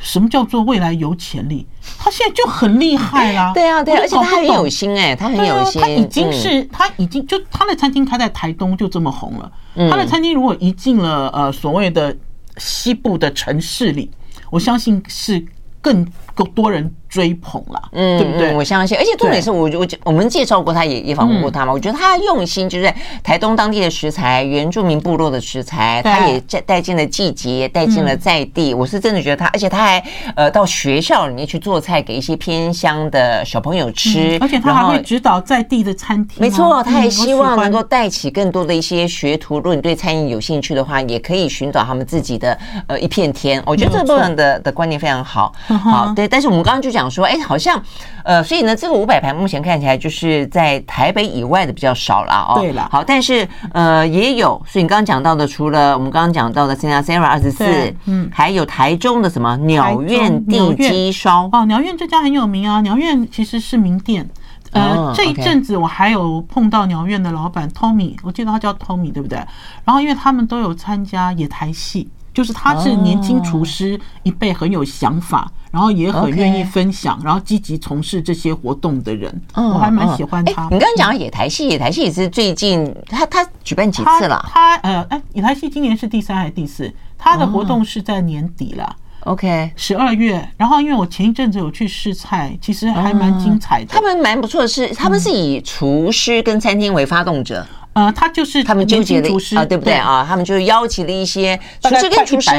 [0.00, 1.66] 什么叫做未来有潜力？
[1.98, 3.52] 他现在就很厉害啦！
[3.54, 5.80] 对啊，对，而且他很有心哎，他很有心。
[5.80, 9.52] 他已经是他已经就他的餐厅开在台东就这么红了。
[9.90, 12.16] 他的餐厅如果一进了呃所谓的
[12.56, 14.10] 西部的城市里，
[14.50, 15.44] 我相信是
[15.80, 16.10] 更更
[16.44, 18.54] 多人追捧了，嗯，对不对？
[18.54, 21.72] 我相信，而且重点是我我我们介绍过他，也也访问过他嘛。
[21.72, 28.72] 我觉得他用心，就是在台东当地的食材、原住民部落的食材，他也带带进了季节，带进了在地。
[28.72, 30.02] 我是真的觉得他，而且他还
[30.34, 36.40] 呃到学校里面去做菜给一些偏乡的小朋友吃，而且他还会指导在地的餐厅。
[36.40, 39.56] 没错，他也希望能够带起更多的一些学徒。
[39.56, 43.62] 如果你对餐饮有兴趣的话，也可以寻找他们自己的呃一片天。
[43.66, 46.29] 我觉得这部分的的观念非常好，好对。
[46.30, 47.82] 但是我们刚刚就讲说，哎，好像
[48.24, 52.60] 呃，所以呢，这个五百盘目前看起来就是在台北以外的比较少了哦。
[52.60, 64.28] 对了，好，但是呃也有，所以你刚刚讲到的，除了我们刚刚讲到的 Sinasera 二十四，嗯，还有台中的什么鸟苑地鸡烧哦，鸟苑这家很有名啊，鸟苑其实是名店。
[64.72, 69.36] 呃，这一阵子我还有碰到鸟苑的老板 Tommy，我记得他叫 Tommy，对不对？
[69.84, 80.64] 然后因为他们都有参加野台戏，就是他是年轻厨师一辈，很有想法，然后也很愿意分享，然后积极从事这些活动的人，我还蛮喜欢他。
[80.70, 84.44] 你刚刚讲野台戏，野台戏也是最近他他举办几次了？
[84.52, 86.92] 他呃，哎，野台戏今年是第三还是第四？
[87.18, 88.96] 他的活动是在年底了。
[89.24, 93.88] OK，十二月，然后因为我前一阵子有去试菜，其实还蛮精彩的。
[93.88, 97.66] 他们蛮不错的是，他们是以厨师跟餐厅为发动者。
[97.92, 99.94] 呃，他就是他们纠结的啊，对不对？
[99.94, 100.24] 啊？
[100.28, 102.50] 他们就邀请了一些厨师跟厨师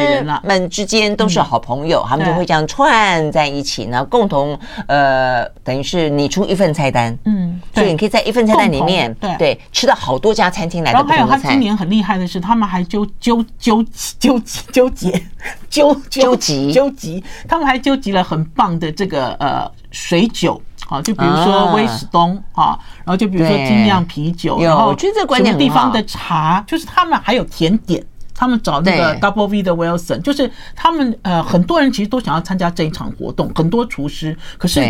[0.44, 9.58] 们之间都是好朋友，他们就会这样串在一起呢，共同呃，等于是你出一份菜单，嗯，所以你可以在一份菜单里面对。
[9.72, 13.84] 吃到好多家餐厅来的还有他今年很厉害的是，他们还纠纠纠
[14.20, 14.40] 纠
[14.72, 15.24] 纠结
[15.70, 20.62] 纠纠集纠集，他们还纠集了很棒的这个呃水酒。
[20.92, 28.04] 啊，就比如说威士东啊，然后就比如说精酿啤酒，然后什么地方的茶，就是他们还有甜点，
[28.36, 34.82] 他们找那个 Double V 的 Wilson，就是他们呃很多人其实都想要参加这一场活动，很多厨师，可是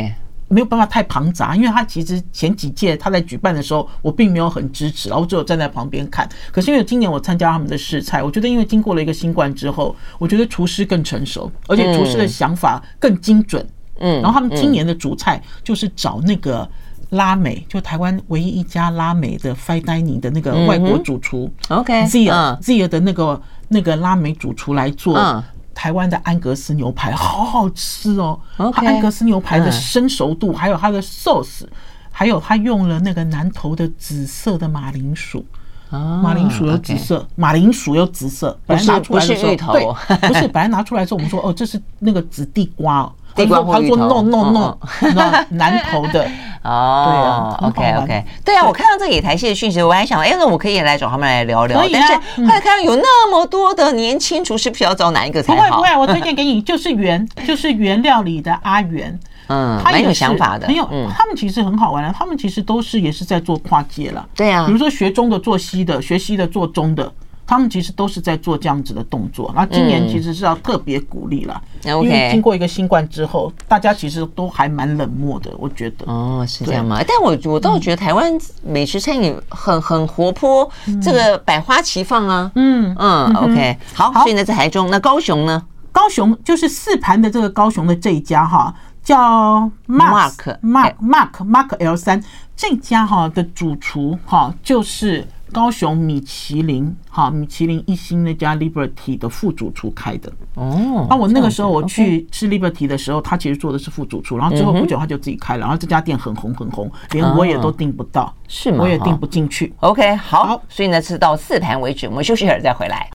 [0.47, 6.27] 没有办法太庞杂，因为他其实前几届他在举办的时候，我并没有很支持，然后只有站在旁边看。
[6.51, 13.63] 可是因为今年我参加他们的试菜，我觉得因为经过了一个新冠之后，我觉得厨师更成熟，而且厨师的想法更精准。
[13.63, 13.69] 嗯，
[14.01, 16.67] 然后他们今年的主菜就是找那个
[17.11, 28.39] 拉美，就台湾唯一一家拉美的 fine dining 的那个外国主厨，OK，Zia Zia 的那个那个拉美主厨来做台湾的安格斯牛排，好好吃哦。
[28.73, 31.63] 他安格斯牛排的生熟度，还有它的 sauce，
[32.11, 35.43] 还有他用了那个南投的紫色的马铃薯，
[35.89, 38.57] 马铃薯有紫色，马铃薯有紫色。
[38.65, 39.85] 本来拿出来的时候，对，
[40.27, 43.13] 不是，本来拿出来的时候，我们说哦，这是那个紫地瓜哦。
[43.35, 44.77] 他说：“他说 no no no，
[45.15, 46.27] 那南投的。
[46.63, 51.83] 哦，对啊，OK OK，对啊，我看到这个野台戏的讯息，我还想，哎，那我可以来找他们来聊聊。
[51.91, 55.57] 但是后来看到有那么多的年轻厨师，不晓得找哪一个才好。
[55.57, 60.85] 不会不会，我 推荐给你，就是原就是原料理的阿元，嗯，他有想法的，很有，
[61.17, 67.11] 他们其实很好玩的，他们其实都是也是在做跨界了，对啊，比如说学中的做西的，学西的做中的。”
[67.51, 76.05] 他们其实都是在做这样子的动作，那今年其实是要特别鼓励了，因为经过一个新冠之后，大家其实都还蛮冷漠的，我觉得。
[76.05, 77.01] 哦，是这样吗？
[77.05, 78.31] 但我我倒觉得台湾
[78.63, 80.71] 美食餐饮很很活泼，
[81.03, 82.49] 这个百花齐放啊。
[82.55, 84.13] 嗯嗯，OK，好。
[84.21, 85.61] 所以呢，在台中，那高雄呢？
[85.91, 92.23] 高雄就是四盘的这个高雄的这一家哈，叫 Mark Mark Mark Mark L 三
[92.55, 95.27] 这家哈的主厨哈就是。
[95.51, 101.05] 高雄米其林，哈，米其林一星那家 Liberty 的副主厨开的哦。
[101.09, 108.79] 那我那个时候我去吃 Liberty 的时候，他其实做的是副主厨，然后之后不久他就自己开了，然后这家店很红很红，连我也都订不到，是吗？
[108.81, 109.73] 我也订不进去。
[109.81, 113.09] OK，好，所以呢，吃到四盘为止，我们休息一会儿再回来。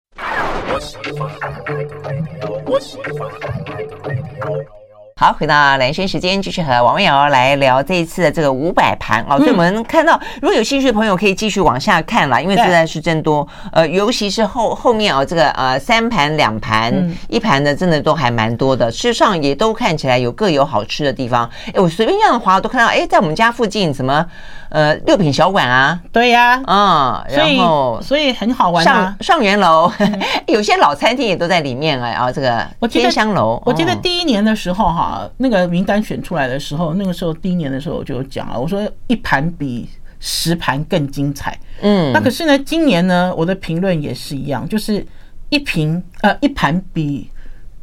[5.16, 9.38] 好，回到蓝轩时间，继续和王文瑶来聊这一次的这个五百盘哦。
[9.38, 13.46] 所以我们看到，如果有兴趣的朋友可以继续往下看了，因为实在是真多。
[13.70, 16.92] 呃，尤其是后后面哦，这个呃三盘两盘
[17.28, 18.90] 一盘的，真的都还蛮多的。
[18.90, 21.48] 事实上也都看起来有各有好吃的地方。
[21.68, 24.26] 哎，我随便这样的话都看到，哎，在我们家附近什么
[24.74, 28.84] 呃六品小馆啊，对呀，嗯，然后所以很好玩。
[28.84, 29.90] 上上元楼
[30.48, 35.04] 有些老餐厅也都在里面哎啊，这个天香楼，我记得第一年的时候哈。
[35.04, 41.56] 啊，那个名单选出来的时候，那个时候第一年的时候我就讲了，我说一盘比十盘更精彩。
[41.82, 45.06] 嗯，那可是呢，今年呢，我的评论也是一样，就是
[45.50, 47.30] 一瓶呃一盘比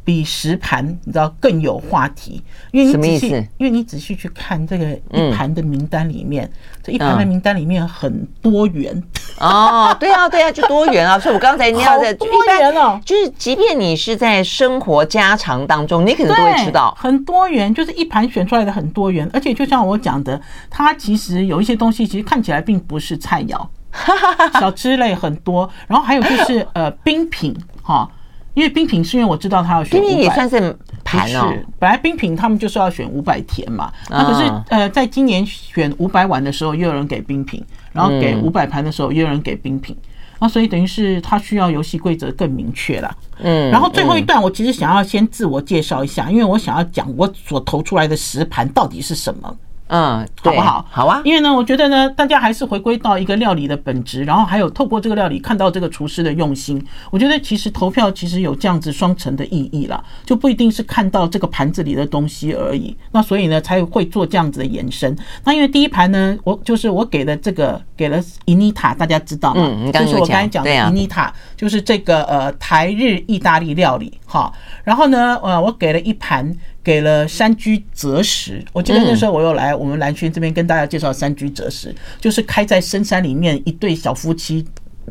[0.04, 8.92] 比实盘你知道更有话题，因为你仔细，因为你仔细去看这个一盘的名单里面，嗯、这一盘的名单里面很多元、
[9.40, 11.18] 嗯、哦，对啊，对啊，就多元啊。
[11.18, 12.26] 所以我刚才你要在多
[12.58, 23.66] 元哦，就是即便你是在生活家常当中，你可能都会知道很多元，就是一盘选出来的很多元，而且就像我讲的，它其实有一些东西其实看起来并不是菜肴，
[24.58, 28.10] 小吃类很多，然后还有就是呃冰品哈。
[28.54, 31.52] 因为冰品是因为我知道他要选，冰品也算是盘哦。
[31.78, 39.96] 本来冰品他们就是要选五百田嘛，那可是呃，在今年选五百碗的时候，又有人给冰品，然后给五百盘的时候，又有人给冰品，
[40.38, 43.16] 那所以等于是他需要游戏规则更明确了。
[43.38, 49.56] 嗯，然后最后一段我其实想要先自我介绍一下，因为我想要讲我所投出来的实盘到底是什么。
[49.92, 50.86] 嗯，好不好？
[50.90, 56.82] 好啊，因为呢，我觉得呢，大家还是回归到一个料理的本质，然后还有透过这个料理看到这个厨师的用心。
[57.10, 62.96] 我觉得其实投票其实有这样子双层的意义啦，就不一定是看到这个盘子里的东西而已。
[63.10, 65.14] 那所以呢，才会做这样子的延伸。
[65.44, 69.62] 那因为第一盘呢，我就是我给的这个给了伊妮塔，大家知道吗？
[69.62, 74.50] 嗯，就是我刚才讲的伊妮塔，就是这个呃台日意大利料理哈。
[74.84, 76.50] 然后呢，呃，我给了一盘。
[76.84, 84.66] 给了山居择食，我记得那时候我又来我们蓝轩这边跟大家介绍山居择食，就是开在深山里面一对小夫妻，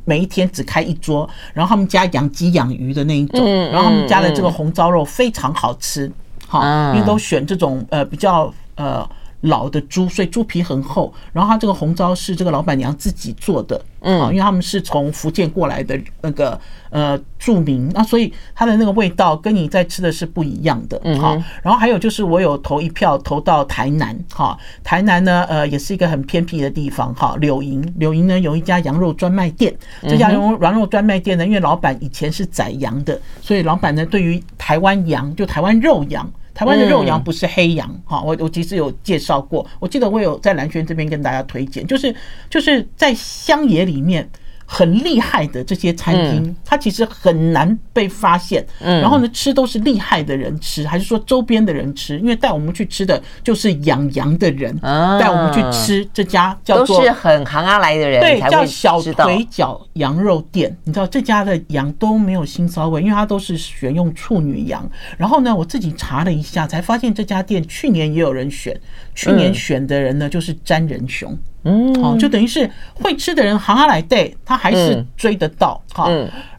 [0.06, 6.12] 每一天只开一桌，然后他们家养鸡养鱼的那一种，然后他们家的这个红烧肉非常好吃，
[6.48, 9.10] 哈，因为都选这种呃比较呃。
[9.42, 11.14] 老的猪，所以猪皮很厚。
[11.34, 21.34] 然后它这个红糟是这个老板娘自己做的，嗯，因为他们是从福建过来的那个呃著名，那所以它的那个味道跟你在吃的是不一样的，嗯，好。
[21.64, 36.32] 然后还有就是我有投一票投到台南，哈，台南呢，呃，也是一个很偏僻的地方，哈，柳营，柳营呢有一家羊肉专卖店，这家羊羊肉专卖店呢，因为老板以前是宰羊的，所以老板呢对于台湾羊就台湾肉羊。
[36.54, 42.14] 台湾的肉羊不是黑羊，哈，我我其实有介绍过，我记得我有在蓝轩这边跟大家推荐，就是
[42.50, 44.30] 就是在乡野里面。
[44.74, 48.66] 很厉害的这些餐厅，它其实很难被发现。
[48.80, 52.18] 然后呢，吃都是厉害的人吃，还是说周边的人吃？
[52.20, 60.74] 因为带我们去吃的就是养羊的人，带我们去吃这家叫做都是很行啊来的人，对，叫小腿脚羊肉店。
[60.86, 64.90] 你知道这家的羊都没有腥骚味，因为它都是选用处女羊。
[65.18, 68.80] 然后呢，我自己查了一下，才发现这家店去年也有人选，
[69.14, 71.38] 去年选的人呢就是詹仁雄。
[71.64, 76.10] 嗯，好，就等于是会吃的人行行来对，他还是追得到哈。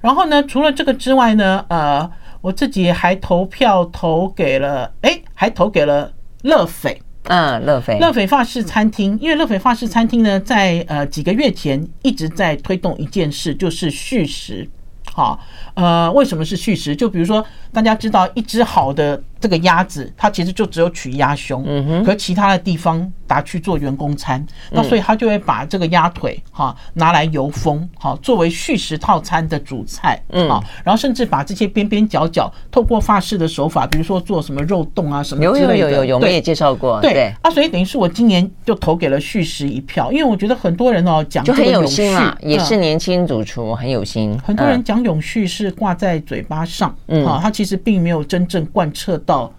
[0.00, 2.08] 然后呢，除了这个之外呢，呃，
[2.40, 7.00] 我自己还投票投给了，哎，还投给了乐斐。
[7.28, 14.68] 嗯，乐斐，乐斐法式餐厅，因为乐斐法式餐厅呢，在呃几个月前一直在推动一件事，就是续食。
[15.12, 15.38] 好，
[15.74, 16.96] 呃，为什么是续食？
[16.96, 19.22] 就比如说，大家知道一只好的。
[19.42, 49.32] 这个鸭子，它其实就只有取鸭胸，嗯哼，可其他的地方拿去做员工餐，那所以他就会把这个鸭腿哈拿来油封，好作为续食套餐的主菜，嗯，好，然后甚至把这些边边角角透过法式的手法，比如说做什么肉冻啊什么之类的，有有有有，我们也介绍过，对啊，所以等于是我今年就投给了续食一票，因为我觉得很多人哦讲就很有心啊，也是年轻主厨很有心，很多人讲永续是挂在嘴巴上，嗯，啊，他其实并没有真正贯彻到。
[49.32, 49.52] 到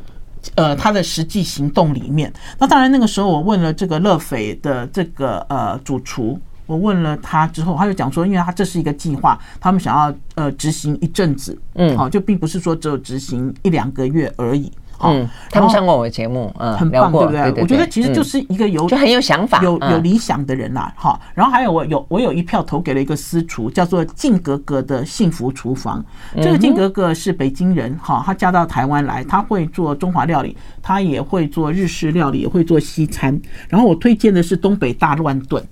[0.56, 2.30] 呃，他的实际行动里面，
[2.60, 14.70] 那当然那个时候我问了这个乐斐的这个呃主厨，我问了他之后，他就讲说，因为他这是一个计划，他们想要呃执行一阵子，嗯，好，就并不是说只有执行一两个月而已。
[15.06, 17.62] 嗯，他们上过我的节目，嗯，很棒，对不对？
[17.62, 20.94] 我觉得其实就是一个有就很有想法、有有理想的人啦。
[20.96, 26.04] 哈，然后还有我有我有一票投给了一个私厨，叫做静格格的幸福厨房。
[26.36, 33.40] 这个静格格是北京人，哈，她嫁到台湾来，她会做中华料理，她也会做日式料理，也会做西餐。
[33.70, 35.64] 然后我推荐的是东北大乱炖。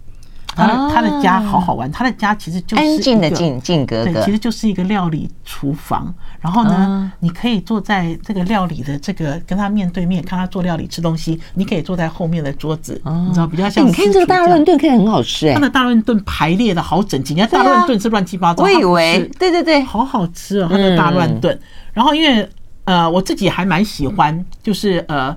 [0.55, 6.13] 他的他的家好好玩，他的家其实就是安静的静静格格，对，其实就是一个料理厨房。
[6.39, 11.39] 然后呢，你可以坐在这个料理的这个跟他面对面，看他做料理吃东西。
[11.53, 13.87] 你可以坐在后面的桌子，你知道比较像。
[13.87, 15.53] 你看这个大乱炖，可以很好吃哎。
[15.53, 18.63] 他的大乱炖排列的好整齐，人家大乱炖是乱七八糟。
[18.63, 21.57] 我以为，对对对，好好吃哦，他的大乱炖。
[21.93, 22.47] 然后因为
[22.83, 25.35] 呃，我自己还蛮喜欢，就是呃。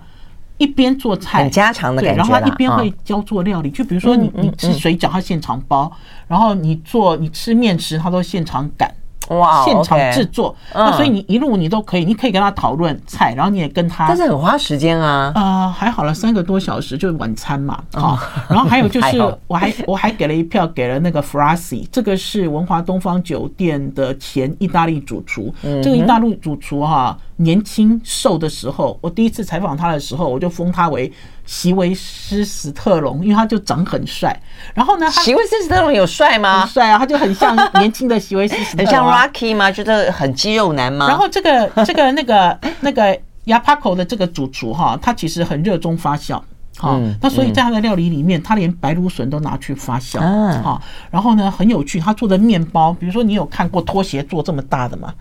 [0.59, 3.71] 一边做菜，很家常的感觉，然后他一边会教做料理。
[3.71, 5.91] 就比如说你你吃水饺，他现场包；
[6.29, 8.89] 然后你做你吃面食，他都现场擀，
[9.31, 10.55] 哇，现场制作。
[10.73, 14.07] 那所以你一路你都可以，你可以跟他讨论菜，然后你也跟他。
[14.07, 15.33] 但是很花时间啊。
[15.35, 17.83] 呃，还好了，三个多小时就是晚餐嘛。
[17.93, 18.17] 好，
[18.49, 25.53] 然后还有就是， 我还我还给了一票给了那个 Frasi，这个是文华东方酒店的前意大利主厨。
[25.63, 27.19] 这个意大利主厨哈。
[27.37, 31.13] 年轻瘦的时候，我第一次采访他的时候，我就封他为
[31.45, 34.39] 席维斯史特龙，因为他就长很帅。
[34.73, 36.65] 然后呢，席维斯史特龙有帅吗？
[36.67, 39.71] 帅啊，他就很像年轻的席维斯史特龙， 很像 Rocky 吗？
[39.71, 41.09] 觉得很肌肉男吗？
[41.09, 46.41] 然后这个这个那个那个 Yapaco 的这个主厨哈，他其实很热衷发酵。
[46.77, 50.21] 好，那所以在他的料理里面，他连白芦笋都拿去发酵。
[50.61, 55.15] 好，然后呢，很有趣，他做的面包，比如说你有看过拖鞋做这么大的吗？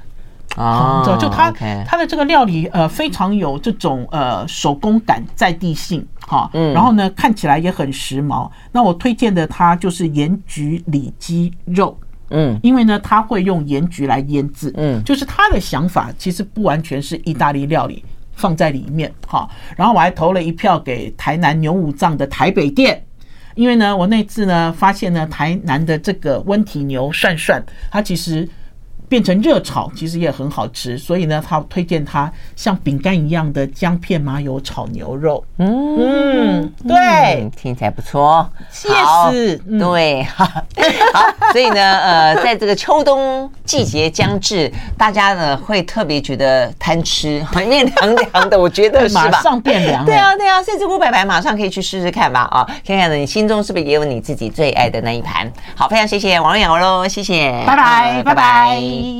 [0.55, 1.51] 啊，就他
[1.85, 6.05] 他的这个料理呃非常有这种呃手工感、在地性。
[6.25, 8.49] 好，然后呢，看起来也很时髦。
[8.71, 11.97] 那我推荐的它就是盐焗里脊肉。
[12.29, 14.71] 嗯，因为呢，他会用盐焗来腌制。
[14.77, 18.03] 嗯，就是他的想法其实不完全是意大利料理。
[18.35, 23.05] 放在里面，哈，然后我还投了一票给台南牛五脏的台北店，
[23.53, 28.49] 因为呢，我那次呢发现呢，台南的这个温体牛涮涮，它其实。
[29.13, 35.43] 变成热炒，其实也很好吃，所以呢，他推荐他像饼干一样的姜片麻油炒牛肉。
[35.59, 36.97] 嗯嗯，对
[37.43, 38.49] 嗯，听起来不错。
[38.71, 39.55] 谢谢。
[39.77, 40.43] 对， 好，
[41.51, 49.29] 所以呢，呃，在这个秋冬季节将至，大家呢会特别觉得贪吃，因为凉凉的，我觉得是吧？
[49.29, 50.03] 马上变凉。
[50.03, 55.47] 对啊，对啊，所以这乌白白马上可以去试试看吧，啊，看看呢，你心中是不是也有你自己最爱的那一盘？
[55.75, 59.02] 好，非常谢谢王瑞瑶喽，谢谢，拜拜，拜拜。
[59.03, 59.13] Bye.